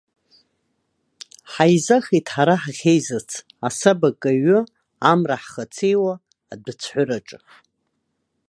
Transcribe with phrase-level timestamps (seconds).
[1.51, 3.29] Ҳаизахит ҳара ҳахьеизац,
[3.67, 4.59] асаба каҩҩы,
[5.11, 6.13] амра ҳхацеиуа,
[6.53, 7.37] адәыцәҳәыраҿы.